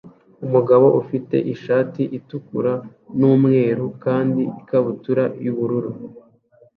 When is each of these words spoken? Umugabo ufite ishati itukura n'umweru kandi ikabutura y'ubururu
Umugabo 0.45 0.87
ufite 1.01 1.35
ishati 1.53 2.03
itukura 2.17 2.73
n'umweru 3.19 3.85
kandi 4.03 4.41
ikabutura 4.61 5.23
y'ubururu 5.43 5.91